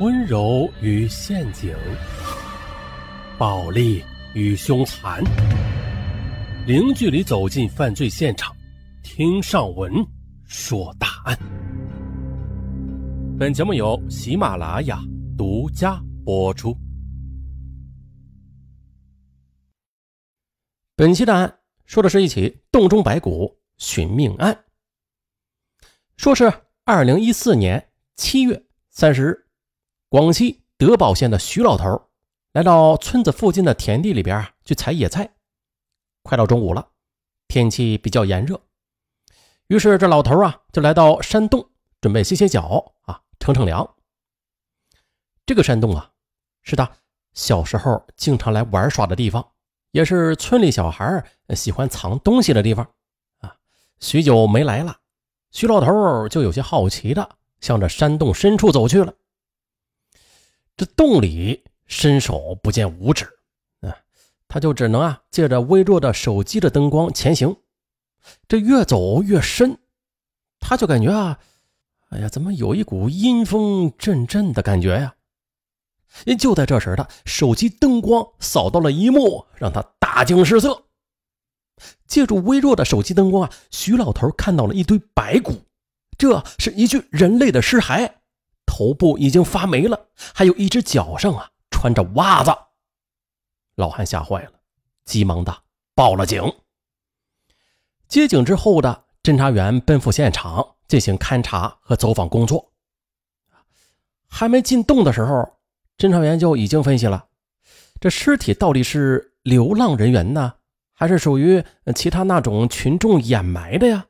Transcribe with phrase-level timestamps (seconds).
[0.00, 1.76] 温柔与陷阱，
[3.36, 5.22] 暴力与凶残，
[6.66, 8.56] 零距离走进犯罪现场，
[9.02, 9.92] 听上文
[10.46, 11.38] 说大案。
[13.38, 14.98] 本节目由喜马拉雅
[15.36, 16.74] 独家播出。
[20.96, 24.64] 本期的案说的是一起洞中白骨寻命案，
[26.16, 26.50] 说是
[26.84, 27.86] 二零一四年
[28.16, 29.49] 七月三十日。
[30.10, 32.08] 广西德保县的徐老头
[32.52, 35.36] 来到村子附近的田地里边啊去采野菜，
[36.24, 36.88] 快到中午了，
[37.46, 38.60] 天气比较炎热，
[39.68, 41.64] 于是这老头啊就来到山洞
[42.00, 43.88] 准备歇歇脚啊，乘乘凉。
[45.46, 46.10] 这个山洞啊
[46.62, 46.90] 是他
[47.32, 49.52] 小时候经常来玩耍的地方，
[49.92, 52.84] 也是村里小孩喜欢藏东西的地方
[53.38, 53.54] 啊。
[54.00, 54.96] 许久没来了，
[55.52, 59.14] 徐老头就有些好奇的向着山洞深处走去了。
[60.80, 63.26] 这洞里伸手不见五指，
[63.82, 63.94] 啊，
[64.48, 67.54] 他就只能啊借着微弱的手机的灯光前行。
[68.48, 69.76] 这越走越深，
[70.58, 71.38] 他就感觉啊，
[72.08, 75.16] 哎呀，怎么有一股阴风阵阵的感觉呀？
[76.38, 80.84] 就在这时，他手机灯光扫到了一幕，让他大惊失色。
[82.06, 85.62] 借助微弱的手机灯光啊，徐老头看到了一堆白骨，
[86.16, 88.10] 这是一具人类的尸骸。
[88.70, 92.56] 头部已经发霉了，还有一只脚上啊穿着袜子。
[93.74, 94.52] 老汉吓坏了，
[95.04, 95.64] 急忙的
[95.96, 96.40] 报了警。
[98.06, 102.72] 接警之后的侦查员奔赴现场进行勘查和走访工作。
[104.28, 105.58] 还没进洞的时候，
[105.98, 107.26] 侦查员就已经分析了，
[108.00, 110.54] 这尸体到底是流浪人员呢，
[110.92, 111.64] 还是属于
[111.96, 114.06] 其他那种群众掩埋的呀？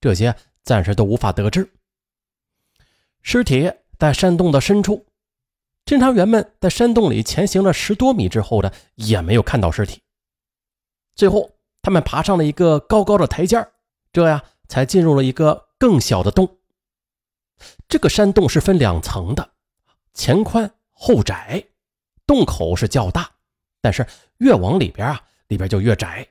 [0.00, 1.70] 这些暂时都无法得知。
[3.32, 5.06] 尸体在山洞的深处，
[5.86, 10.02] 侦查员们在山洞里前行了十多米之后呢也没有看到尸体。
[11.14, 13.64] 最后，他们爬上了一个高高的台阶
[14.12, 16.58] 这样才进入了一个更小的洞。
[17.86, 19.52] 这个山洞是分两层的，
[20.12, 21.64] 前宽后窄，
[22.26, 23.30] 洞口是较大，
[23.80, 24.04] 但是
[24.38, 26.26] 越往里边啊，里边就越窄，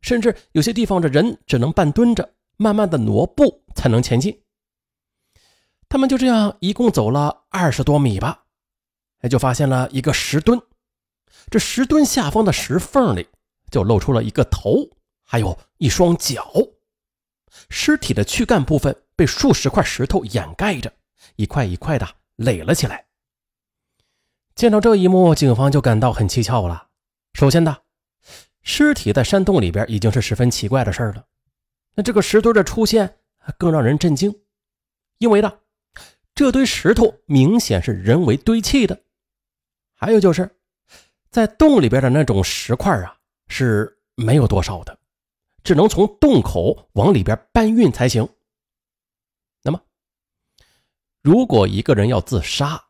[0.00, 4.36] 甚至有些地方的人只能半蹲着，慢慢的挪步才能前进。
[5.88, 8.44] 他们就这样一共走了二十多米吧，
[9.20, 10.60] 哎就发现了一个石墩。
[11.48, 13.28] 这石墩下方的石缝里
[13.70, 14.90] 就露出了一个头，
[15.22, 16.52] 还有一双脚。
[17.70, 20.92] 尸体的躯干部分被数十块石头掩盖着，
[21.36, 23.06] 一块一块的垒了起来。
[24.56, 26.88] 见到这一幕，警方就感到很蹊跷了。
[27.34, 27.76] 首先呢，
[28.62, 31.24] 尸体在山洞里边已经是十分奇怪的事了，
[31.94, 33.18] 那这个石墩的出现
[33.56, 34.34] 更让人震惊，
[35.18, 35.52] 因为呢。
[36.36, 39.00] 这堆石头明显是人为堆砌的，
[39.94, 40.54] 还有就是
[41.30, 43.16] 在洞里边的那种石块啊
[43.48, 44.98] 是没有多少的，
[45.64, 48.28] 只能从洞口往里边搬运才行。
[49.62, 49.80] 那么，
[51.22, 52.84] 如果一个人要自杀，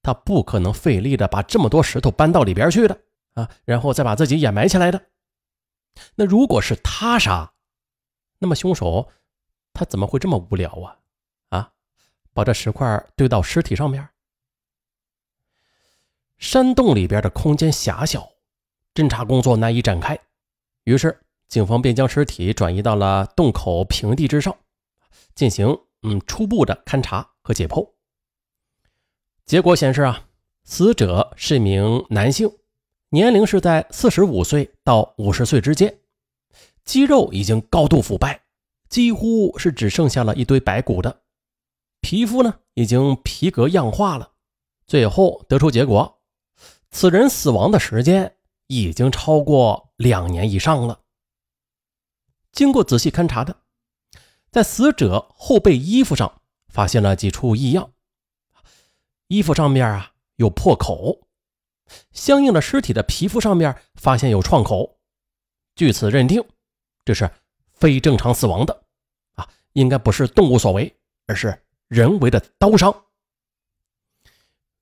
[0.00, 2.96] 他不可能费力的把这么多石头搬到里边去的
[3.34, 5.08] 啊，然后再把自己掩埋起来的。
[6.14, 7.52] 那如果是他杀，
[8.38, 9.10] 那么凶手
[9.72, 11.01] 他怎么会这么无聊啊？
[12.34, 14.08] 把这石块堆到尸体上面。
[16.38, 18.28] 山洞里边的空间狭小，
[18.94, 20.18] 侦查工作难以展开，
[20.84, 24.56] 于是警方便将尸体转移到了洞口平地之上，
[25.34, 27.88] 进行嗯初步的勘查和解剖。
[29.46, 30.28] 结果显示啊，
[30.64, 32.50] 死者是一名男性，
[33.10, 36.00] 年龄是在四十五岁到五十岁之间，
[36.84, 38.42] 肌肉已经高度腐败，
[38.88, 41.21] 几乎是只剩下了一堆白骨的。
[42.02, 44.32] 皮肤呢已经皮革样化了，
[44.86, 46.20] 最后得出结果，
[46.90, 48.36] 此人死亡的时间
[48.66, 51.00] 已经超过两年以上了。
[52.50, 53.56] 经过仔细勘查的，
[54.50, 57.92] 在死者后背衣服上发现了几处异样，
[59.28, 61.22] 衣服上面啊有破口，
[62.10, 64.98] 相应的尸体的皮肤上面发现有创口，
[65.76, 66.44] 据此认定
[67.04, 67.30] 这是
[67.72, 68.84] 非正常死亡的，
[69.36, 70.94] 啊，应该不是动物所为，
[71.26, 71.62] 而是。
[71.92, 73.04] 人为的刀伤，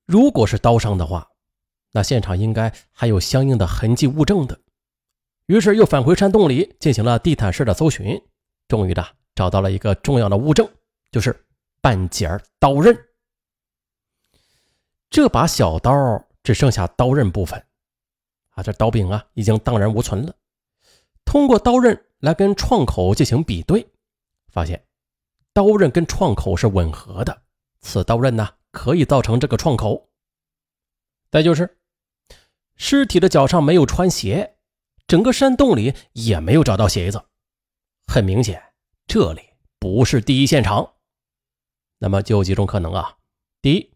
[0.06, 1.28] 如果是刀伤的话，
[1.90, 4.56] 那现场应该还有相应的痕迹物证的。
[5.46, 8.16] 于是又返回山洞里进行了地毯式的搜寻，
[8.68, 9.04] 终于的
[9.34, 10.70] 找到了一个重要的物证，
[11.10, 11.34] 就是
[11.80, 12.30] 半截
[12.60, 12.96] 刀刃。
[15.10, 15.92] 这把小刀
[16.44, 17.60] 只剩下刀刃部分，
[18.50, 20.32] 啊，这刀柄啊已经荡然无存了。
[21.24, 23.84] 通过刀刃来跟创口进行比对，
[24.52, 24.80] 发现。
[25.52, 27.42] 刀刃跟创口是吻合的，
[27.80, 30.08] 此刀刃呢可以造成这个创口。
[31.30, 31.78] 再就是，
[32.76, 34.56] 尸体的脚上没有穿鞋，
[35.06, 37.22] 整个山洞里也没有找到鞋子，
[38.06, 38.62] 很明显，
[39.06, 39.42] 这里
[39.78, 40.94] 不是第一现场。
[41.98, 43.18] 那么就有几种可能啊：
[43.60, 43.92] 第一，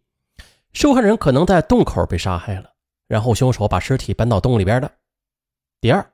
[0.72, 2.74] 受害人可能在洞口被杀害了，
[3.06, 4.88] 然后凶手把尸体搬到洞里边的；
[5.80, 6.12] 第二，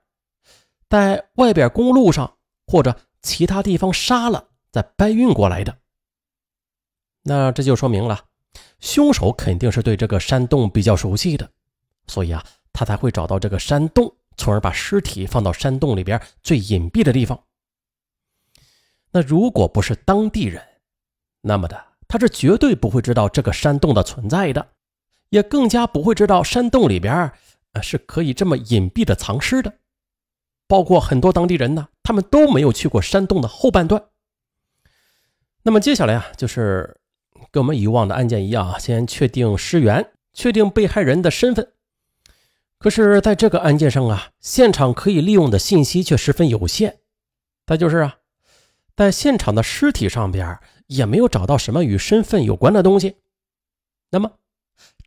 [0.88, 5.76] 在外边公路上或者其他地方杀了，再搬运过来的。
[7.22, 8.25] 那这就说明了，
[8.81, 11.50] 凶手肯定是对这个山洞比较熟悉的，
[12.06, 17.44] 所以啊，他才会找到这个山洞，从而把尸体放到山洞里边最隐蔽的地方。
[19.12, 20.62] 那如果不是当地人，
[21.43, 24.69] 那么的他是绝对不会知道这个山洞的存在的，
[25.28, 27.32] 也更加不会知道山洞里边
[27.73, 29.73] 呃是可以这么隐蔽的藏尸的。
[30.66, 34.02] 包括很多当地人呢，他们都没有去过山洞的后半段。
[35.62, 36.97] 那么接下来啊，就是。
[37.51, 41.73] 跟我们以往的案件一样啊，先确定尸源，确定被害人的身份。
[42.79, 47.01] 可是，在这个案件上啊，现场可以利用的信息却十分有限。
[47.67, 48.19] 再就是啊，
[48.95, 53.17] 在现场的尸体上边也没有找到什么与身份有关的东西。
[54.11, 54.39] 那么，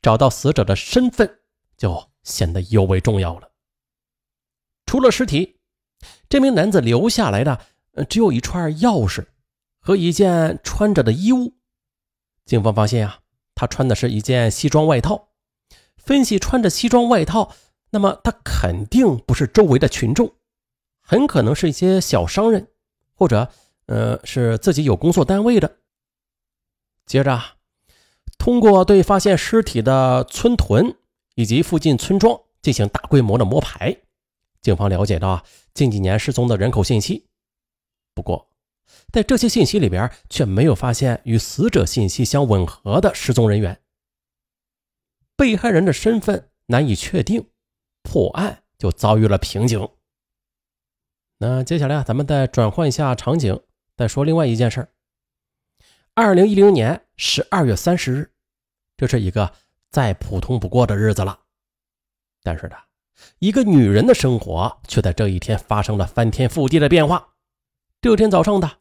[0.02, 1.40] 找到死者的身份
[1.78, 3.52] 就显得尤为重要了。
[4.86, 5.60] 除了尸体，
[6.28, 7.62] 这名男子留下来的
[8.10, 9.24] 只有一串钥匙
[9.84, 11.56] 和一件穿着的衣物。
[12.46, 13.20] 警方发现啊，
[13.54, 15.28] 他穿的是一件西装外套。
[15.98, 17.54] 分析穿着西装外套，
[17.92, 20.34] 那么他肯定不是周围的群众，
[21.02, 22.68] 很可能是一些小商人，
[23.14, 23.50] 或者
[23.86, 25.78] 呃是自己有工作单位的。
[27.06, 27.42] 接着，
[28.38, 30.98] 通过对发现尸体的村屯
[31.36, 33.98] 以及附近村庄进行大规模的摸排，
[34.62, 35.44] 警方了解到
[35.74, 37.28] 近几年失踪的人口信息。
[38.14, 38.50] 不过，
[39.14, 43.80] 在这些信息里边，却没有发现与死者信息相吻合的失踪人员。
[45.36, 47.48] 被害人的身份难以确定，
[48.02, 49.88] 破案就遭遇了瓶颈。
[51.38, 53.62] 那接下来啊，咱们再转换一下场景，
[53.96, 54.90] 再说另外一件事儿。
[56.16, 58.32] 二零一零年十二月三十日，
[58.98, 59.54] 这是一个
[59.92, 61.40] 再普通不过的日子了。
[62.42, 62.76] 但是呢，
[63.38, 67.36] 一个女人的生活却在这一天发生了翻天覆地的变化。
[68.02, 68.80] 这天早上的。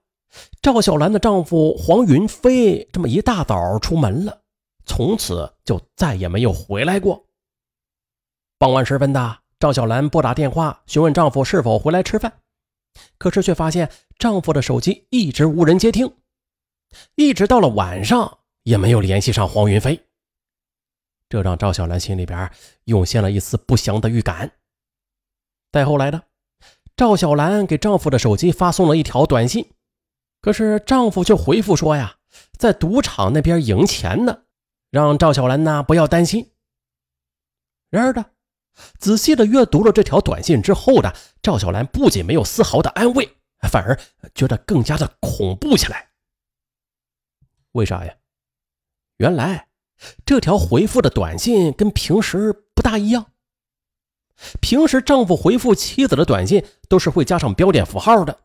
[0.60, 4.42] 赵小兰的丈夫黄云飞这么一大早出门了，
[4.86, 7.26] 从此就再也没有回来过。
[8.58, 12.32] 傍晚时分的，赵小兰拨打电话询问丈夫是否回来吃饭，
[13.18, 16.14] 可是却发现丈夫的手机一直无人接听，
[17.16, 20.00] 一直到了晚上也没有联系上黄云飞。
[21.28, 22.50] 这让赵小兰心里边
[22.84, 24.52] 涌现了一丝不祥的预感。
[25.72, 26.22] 再后来的，
[26.96, 29.66] 赵小兰给丈夫的手机发送了一条短信。
[30.42, 32.16] 可是丈夫却回复说：“呀，
[32.58, 34.42] 在赌场那边赢钱呢，
[34.90, 36.50] 让赵小兰呢不要担心。”
[37.88, 38.26] 然而呢，
[38.98, 43.36] 仔细的阅读了这条短信之后的赵小兰不仅没有丝毫的安慰，
[43.70, 43.98] 反而
[44.34, 46.10] 觉得更加的恐怖起来。
[47.72, 48.14] 为啥呀？
[49.18, 49.68] 原来
[50.26, 53.26] 这条回复的短信跟平时不大一样。
[54.60, 58.40] 平时丈夫回复妻子的短信都是会加上标点符号的。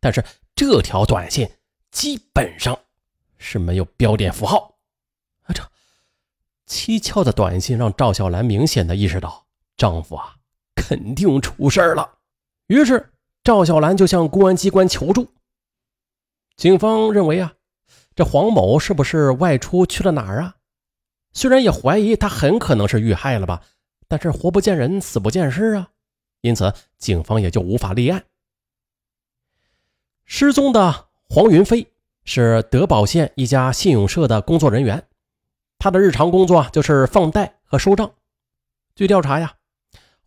[0.00, 0.24] 但是
[0.54, 1.48] 这条短信
[1.90, 2.78] 基本上
[3.36, 4.74] 是没有标点符号
[5.42, 5.54] 啊！
[5.54, 5.62] 这
[6.66, 9.46] 蹊跷的短信让赵小兰明显的意识到
[9.76, 10.36] 丈夫啊
[10.74, 12.18] 肯定出事了。
[12.66, 15.26] 于是赵小兰就向公安机关求助。
[16.56, 17.54] 警方认为啊，
[18.14, 20.56] 这黄某是不是外出去了哪儿啊？
[21.32, 23.62] 虽然也怀疑他很可能是遇害了吧，
[24.08, 25.88] 但是活不见人，死不见尸啊，
[26.40, 28.24] 因此警方也就无法立案。
[30.30, 31.90] 失踪的黄云飞
[32.22, 35.02] 是德保县一家信用社的工作人员，
[35.78, 38.12] 他的日常工作就是放贷和收账。
[38.94, 39.54] 据调查呀，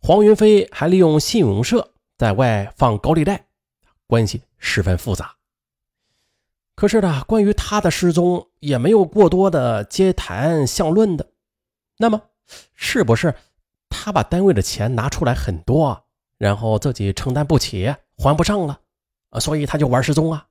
[0.00, 3.46] 黄云飞还利用信用社在外放高利贷，
[4.08, 5.36] 关系十分复杂。
[6.74, 11.28] 可是呢，关于他的失踪也没有过多的接谈相论的。
[11.98, 12.20] 那么，
[12.74, 13.32] 是不是
[13.88, 16.06] 他把单位的钱拿出来很多，
[16.38, 18.80] 然后自己承担不起，还不上了？
[19.32, 20.46] 啊，所以他就玩失踪啊，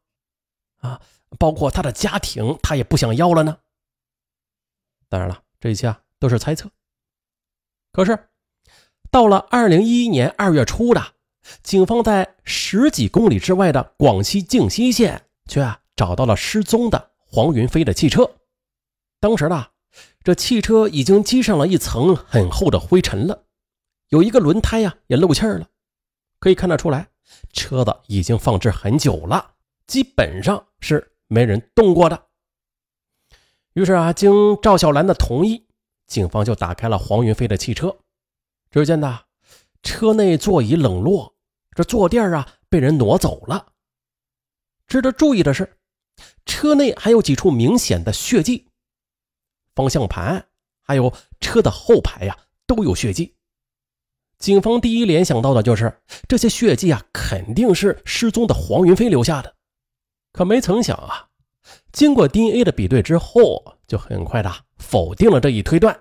[0.77, 1.01] 啊，
[1.37, 3.59] 包括他的家庭，他也不想要了呢。
[5.07, 6.69] 当然了，这一切啊都是猜测。
[7.93, 8.17] 可是，
[9.11, 11.13] 到了二零一一年二月初的，
[11.61, 18.37] 警方在十几公里之外的广西靖西县，却找到了失踪的黄云飞的汽车。
[19.19, 19.67] 当时呢，
[20.23, 23.43] 这汽车已经积上了一层很厚的灰尘了，
[24.09, 25.69] 有一个轮胎呀也漏气了，
[26.39, 27.10] 可以看得出来。
[27.53, 29.55] 车子已经放置很久了，
[29.87, 32.27] 基本上是没人动过的。
[33.73, 35.67] 于是啊，经赵小兰的同意，
[36.07, 37.97] 警方就打开了黄云飞的汽车。
[38.69, 39.21] 只见呢，
[39.83, 41.35] 车内座椅冷落，
[41.75, 43.73] 这坐垫啊被人挪走了。
[44.87, 45.77] 值得注意的是，
[46.45, 48.67] 车内还有几处明显的血迹，
[49.73, 50.47] 方向盘
[50.81, 53.37] 还有车的后排呀都有血迹。
[54.41, 59.55] 警方第一联想到的就是这些血迹啊，肯定是失踪的黄云飞留下的。
[60.33, 61.29] 可没曾想啊，
[61.93, 65.97] 经过 DNA 的比对之后，就很快的否定了这一推断。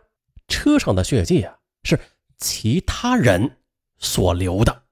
[0.49, 1.54] 车上的血迹啊，
[1.85, 2.00] 是。
[2.38, 3.59] 其他人
[3.99, 4.85] 所留的。